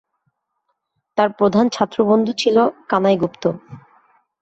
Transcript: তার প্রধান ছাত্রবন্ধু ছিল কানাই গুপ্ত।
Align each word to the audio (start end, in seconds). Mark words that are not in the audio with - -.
তার 1.17 1.29
প্রধান 1.39 1.65
ছাত্রবন্ধু 1.69 2.31
ছিল 2.33 2.57
কানাই 2.89 3.15
গুপ্ত। 3.21 3.43